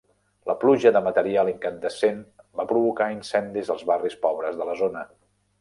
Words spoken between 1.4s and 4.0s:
incandescent va provocar incendis als